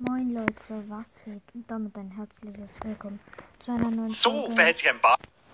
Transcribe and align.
Moin 0.00 0.32
Leute, 0.32 0.84
was 0.88 1.18
geht? 1.24 1.42
Und 1.54 1.68
damit 1.68 1.98
ein 1.98 2.12
herzliches 2.12 2.70
Willkommen 2.84 3.18
zu 3.58 3.72
einer 3.72 3.90
neuen 3.90 4.10
So, 4.10 4.48
Folge 4.48 4.94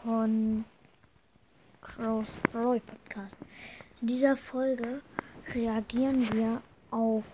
von 0.02 0.67
Crows 1.80 2.26
Brawl 2.52 2.78
Podcast. 2.80 3.38
In 4.02 4.08
dieser 4.08 4.36
Folge 4.36 5.00
reagieren 5.54 6.30
wir 6.34 6.60
auf 6.91 7.25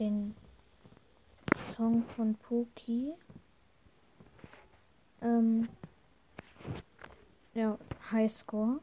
den 0.00 0.34
Song 1.76 2.02
von 2.16 2.34
Poki. 2.34 3.14
Ähm, 5.22 5.68
ja, 7.54 7.78
Highscore. 8.10 8.80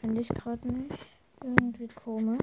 Finde 0.00 0.22
ich 0.22 0.28
gerade 0.30 0.66
nicht. 0.66 0.98
Irgendwie 1.44 1.86
komisch. 1.86 2.42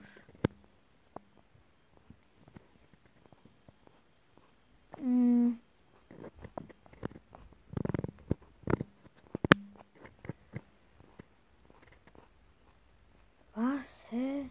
Was? 13.84 14.06
Hä? 14.12 14.50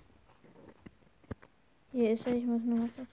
Hier 1.92 2.12
ist 2.12 2.26
er, 2.26 2.34
ich 2.34 2.44
muss 2.44 2.62
nur 2.62 2.88
kurz. 2.94 3.08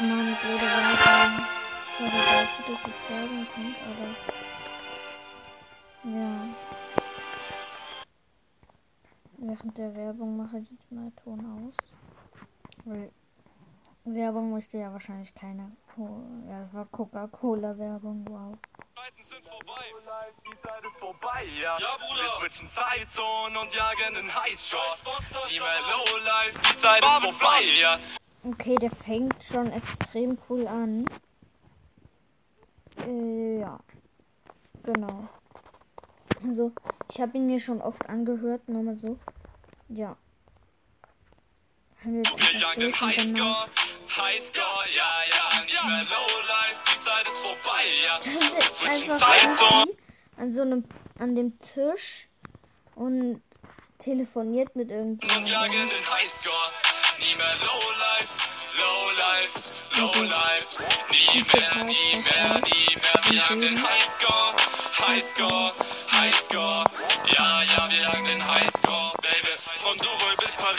Mann, 0.00 0.36
blöde 0.40 0.62
Werbung. 0.62 1.46
Sorry 1.96 2.10
dafür, 2.10 2.74
dass 2.74 2.82
jetzt 2.86 3.10
Werbung 3.10 3.46
kommt, 3.54 3.78
aber. 3.88 4.10
Ja. 6.16 6.32
Während 9.38 9.78
der 9.78 9.94
Werbung 9.94 10.36
mache 10.36 10.58
ich 10.58 10.70
mal 10.90 11.10
Ton 11.24 11.40
aus. 11.46 11.74
Weil 12.84 13.10
Werbung 14.14 14.50
möchte 14.52 14.78
ja 14.78 14.92
wahrscheinlich 14.92 15.34
keine. 15.34 15.72
Ja, 16.48 16.62
das 16.62 16.72
war 16.74 16.86
Coca-Cola-Werbung, 16.86 18.24
wow. 18.28 18.56
Zeiten 18.94 19.22
sind 19.22 19.44
vorbei. 19.44 19.84
Die 20.44 20.60
Zeit 20.62 20.84
ist 20.84 20.98
vorbei, 20.98 21.44
ja. 21.60 21.76
Ja, 21.78 21.96
Bruder. 21.96 22.22
Wir 22.22 22.48
switchen 22.48 22.70
Zeitzonen 22.70 23.56
und 23.56 23.74
jagen 23.74 24.14
den 24.14 24.34
Highscore. 24.34 24.82
Scheiß 24.82 25.02
Boxer, 25.02 25.40
Nie 25.48 25.56
ist 25.56 25.62
mehr 25.62 25.78
doch 25.90 26.12
Lowlife, 26.12 26.58
die 26.58 26.76
Zeit 26.78 27.02
ist 27.02 27.08
Marvin 27.08 27.30
vorbei, 27.32 27.62
Flunt. 27.62 27.80
ja. 27.80 27.98
Okay, 28.44 28.74
der 28.76 28.90
fängt 28.90 29.42
schon 29.42 29.72
extrem 29.72 30.38
cool 30.48 30.66
an. 30.68 31.06
Äh, 33.06 33.60
ja. 33.60 33.78
Genau. 34.84 35.28
Also, 36.46 36.72
ich 37.10 37.20
habe 37.20 37.36
ihn 37.36 37.46
mir 37.46 37.58
schon 37.58 37.80
oft 37.82 38.08
angehört, 38.08 38.68
nur 38.68 38.82
mal 38.82 38.96
so. 38.96 39.18
Ja. 39.88 40.16
Hören 42.02 42.14
wir 42.14 42.22
jetzt 42.22 43.97
Und. 44.08 44.22
Highscore, 44.22 44.84
ja, 44.92 45.10
ja. 45.30 45.64
Nie 45.64 45.88
mehr 45.88 46.04
Lowlife, 46.04 46.80
die 46.86 46.98
Zeit 47.00 47.26
ist 47.26 47.38
vorbei, 47.38 47.84
ja. 48.04 49.18
Zeitzonen. 49.18 49.88
irgendwie 49.88 49.98
an 50.36 50.52
so 50.52 50.62
einem, 50.62 50.84
an 51.18 51.34
dem 51.34 51.58
Tisch 51.60 52.28
und 52.94 53.42
telefoniert 53.98 54.74
mit 54.76 54.90
Und 54.90 55.22
irgendjemandem. 55.22 55.52
jagen 55.52 55.86
den 55.88 56.10
Highscore. 56.12 56.70
Nie 57.18 57.34
mehr 57.34 57.56
Lowlife, 57.66 58.32
Lowlife, 58.78 59.58
Lowlife. 59.98 60.82
Nie 61.10 61.42
mehr, 61.42 61.84
nie 61.84 62.22
mehr, 62.22 62.60
nie 62.60 62.96
mehr. 62.96 63.20
Wir 63.24 63.34
jagen 63.34 63.60
den 63.60 63.82
Highscore, 63.82 64.54
Highscore. 65.06 65.72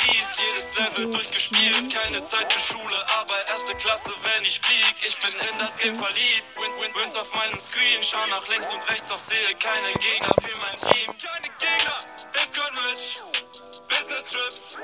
Paris, 0.09 0.37
jedes 0.37 0.77
Level 0.77 1.11
durchgespielt. 1.11 1.93
Keine 1.93 2.23
Zeit 2.23 2.51
für 2.51 2.59
Schule, 2.59 3.05
aber 3.19 3.35
erste 3.47 3.75
Klasse, 3.75 4.11
wenn 4.23 4.43
ich 4.43 4.59
flieg. 4.59 4.95
Ich 5.05 5.17
bin 5.19 5.33
in 5.39 5.59
das 5.59 5.77
Game 5.77 5.95
verliebt. 5.95 6.43
Win, 6.55 6.71
win, 6.81 6.95
wins 6.95 7.15
auf 7.15 7.33
meinem 7.33 7.57
Screen. 7.57 8.01
Schau 8.01 8.25
nach 8.29 8.47
links 8.47 8.71
und 8.71 8.89
rechts, 8.89 9.09
doch 9.09 9.17
sehe 9.17 9.55
keine 9.59 9.93
Gegner 9.93 10.33
für 10.41 10.57
mein 10.57 10.75
Team. 10.77 11.13
Keine 11.17 11.49
Gegner, 11.59 11.97
Bitcoin 12.33 12.77
rich. 12.89 13.21
Business 13.87 14.23
Trips, 14.31 14.77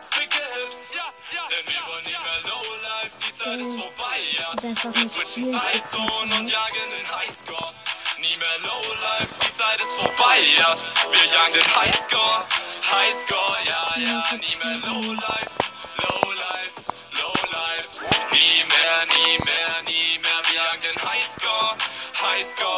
sicke 0.00 0.38
Hips, 0.38 0.94
ja, 0.94 1.12
ja, 1.32 1.42
denn 1.48 1.66
wir 1.66 1.86
wollen 1.88 2.04
nicht 2.04 2.22
mehr 2.22 2.40
Lowlife, 2.42 3.16
die 3.18 3.34
Zeit 3.34 3.58
ist 3.58 3.82
vorbei, 3.82 4.20
ja. 4.38 4.52
Wir 4.62 5.08
switchen 5.08 5.52
Zeitzonen 5.52 6.32
und 6.38 6.48
jagen 6.48 6.88
den 6.90 7.16
Highscore. 7.16 7.74
Nie 8.24 8.38
mehr 8.38 8.58
Lowlife, 8.60 9.34
die 9.42 9.52
Zeit 9.52 9.78
ist 9.80 9.92
vorbei, 10.00 10.38
ja. 10.58 10.74
Wir 11.12 11.24
jagen 11.26 11.52
den 11.52 11.76
Highscore, 11.76 12.44
Highscore, 12.90 13.58
ja, 13.66 13.98
ja. 13.98 14.24
Nie 14.36 14.56
mehr 14.64 14.78
Lowlife, 14.78 15.50
Lowlife, 16.02 16.76
Lowlife. 17.20 17.90
Nie 18.32 18.64
mehr, 18.64 19.04
nie 19.14 19.38
mehr, 19.44 19.82
nie 19.84 20.18
mehr. 20.20 20.40
Wir 20.48 20.56
jagen 20.56 20.80
den 20.80 21.10
Highscore, 21.10 21.76
Highscore. 22.22 22.73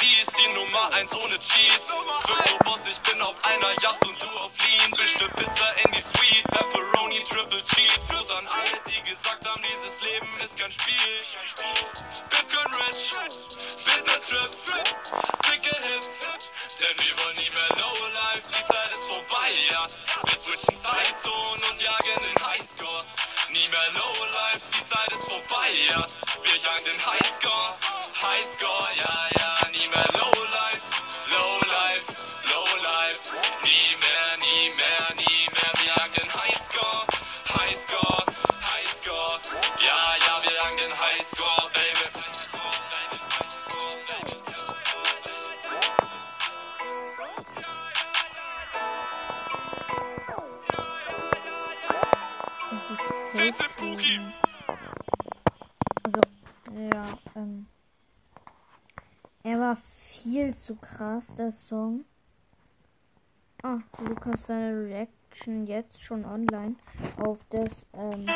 Siehst, 0.00 0.32
die 0.38 0.48
Nummer 0.54 0.92
1 0.94 1.12
ohne 1.14 1.38
Cheats. 1.38 1.88
Krypto-Boss, 2.24 2.80
ich 2.90 2.98
bin 3.00 3.20
auf 3.22 3.36
einer 3.44 3.72
Yacht 3.82 4.04
und 4.06 4.16
du 4.22 4.28
auf 4.38 4.52
Lean. 4.64 4.90
Bischte 4.92 5.28
Pizza 5.36 5.68
in 5.84 5.92
die 5.92 6.00
Suite, 6.00 6.44
Pepperoni, 6.50 7.22
Triple 7.24 7.62
Cheese. 7.62 8.00
Gruß 8.08 8.30
an 8.30 8.46
alle, 8.46 8.80
die 8.88 9.00
gesagt 9.10 9.46
haben, 9.46 9.62
dieses 9.62 10.00
Leben 10.00 10.28
ist 10.44 10.56
kein 10.58 10.70
Spiel. 10.70 11.14
Bitcoin 12.30 12.72
rich, 12.86 13.12
Business 13.84 14.22
Trips, 14.28 14.64
sicke 15.44 15.76
Hips. 15.88 16.12
Denn 16.80 16.96
wir 16.96 17.24
wollen 17.24 17.36
nie 17.36 17.50
mehr 17.50 17.70
Lowlife, 17.76 18.48
die 18.48 18.64
Zeit 18.72 18.90
ist 18.90 19.04
vorbei, 19.04 19.50
ja. 19.70 19.86
Wir 20.24 20.38
switchen 20.40 20.80
Zeitzonen 20.80 21.62
und 21.70 21.80
jagen 21.80 22.20
den 22.24 22.46
Highscore. 22.46 23.04
Nie 23.50 23.68
mehr 23.68 23.90
Lowlife, 23.92 24.64
die 24.72 24.84
Zeit 24.84 25.12
ist 25.12 25.28
vorbei, 25.28 25.68
ja. 25.90 26.06
Wir 26.42 26.56
jagen 26.56 26.84
den 26.86 27.00
Highscore, 27.04 27.76
Highscore, 28.22 28.90
ja, 28.96 29.28
ja. 29.38 29.68
Nie 29.72 29.88
mehr 29.88 30.08
Lowlife, 30.12 30.86
Lowlife, 31.30 32.12
Lowlife. 32.52 33.32
Nie 33.64 33.96
mehr, 33.96 34.36
nie 34.44 34.70
mehr, 34.76 35.14
nie 35.16 35.48
mehr. 35.54 35.72
Wir 35.78 35.86
jagen 35.86 36.12
den 36.20 36.30
Highscore, 36.34 37.06
Highscore, 37.56 38.24
Highscore. 38.72 39.40
Ja, 39.80 40.16
ja, 40.26 40.34
wir 40.44 40.52
jagen 40.52 40.76
den 40.76 40.92
Highscore, 41.00 41.70
Baby. 41.72 42.06
Das 52.70 52.90
ist 52.90 53.06
CC 53.32 53.52
fake. 53.54 53.76
Puki. 53.76 54.20
Also, 56.04 56.20
ja, 56.92 57.04
ähm. 57.34 57.66
Er 59.50 59.58
war 59.58 59.74
viel 59.74 60.54
zu 60.54 60.76
krass, 60.76 61.34
der 61.34 61.50
Song. 61.50 62.04
Ah, 63.64 63.78
Lukas 63.98 64.46
seine 64.46 64.84
Reaction 64.84 65.66
jetzt 65.66 66.00
schon 66.00 66.24
online 66.24 66.76
auf 67.16 67.44
das, 67.50 67.88
ähm, 67.92 68.26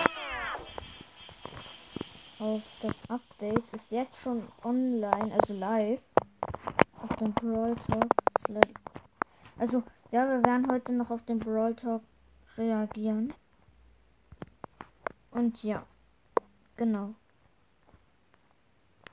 auf 2.40 2.62
das 2.82 2.96
Update 3.06 3.62
ist 3.70 3.92
jetzt 3.92 4.18
schon 4.18 4.42
online, 4.64 5.32
also 5.40 5.54
live 5.54 6.00
auf 7.00 7.16
dem 7.18 7.32
Brawl 7.32 7.76
Talk. 7.86 8.74
Also, 9.56 9.84
ja, 10.10 10.28
wir 10.28 10.44
werden 10.44 10.68
heute 10.68 10.92
noch 10.92 11.12
auf 11.12 11.22
den 11.22 11.38
Brawl 11.38 11.76
Talk 11.76 12.02
reagieren. 12.56 13.32
Und 15.30 15.62
ja, 15.62 15.86
genau. 16.74 17.14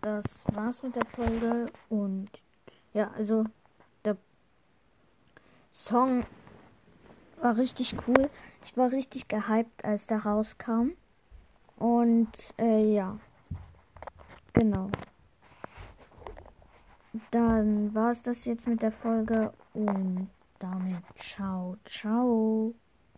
Das 0.01 0.45
war's 0.53 0.81
mit 0.81 0.95
der 0.95 1.05
Folge 1.05 1.67
und 1.89 2.29
ja, 2.93 3.11
also 3.11 3.45
der 4.03 4.17
Song 5.71 6.25
war 7.39 7.55
richtig 7.57 7.95
cool. 8.07 8.29
Ich 8.63 8.75
war 8.75 8.91
richtig 8.91 9.27
gehypt, 9.27 9.85
als 9.85 10.07
der 10.07 10.25
rauskam. 10.25 10.91
Und 11.77 12.31
äh, 12.57 12.93
ja, 12.93 13.19
genau. 14.53 14.89
Dann 17.29 17.93
war's 17.93 18.21
das 18.21 18.45
jetzt 18.45 18.67
mit 18.67 18.81
der 18.81 18.91
Folge 18.91 19.53
und 19.73 20.29
damit 20.59 21.03
ciao, 21.15 21.77
ciao. 21.85 22.73